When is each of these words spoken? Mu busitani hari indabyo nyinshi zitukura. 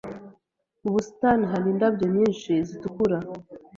Mu 0.81 0.89
busitani 0.95 1.45
hari 1.51 1.67
indabyo 1.73 2.05
nyinshi 2.15 2.51
zitukura. 2.67 3.17